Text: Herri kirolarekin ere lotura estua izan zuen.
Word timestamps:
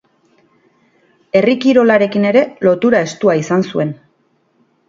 Herri 1.39 1.53
kirolarekin 1.65 2.27
ere 2.31 2.43
lotura 2.69 3.05
estua 3.11 3.37
izan 3.45 3.67
zuen. 3.75 3.93